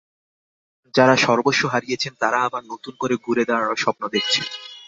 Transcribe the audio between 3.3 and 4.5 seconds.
দাঁড়ানোর স্বপ্ন দেখছেন।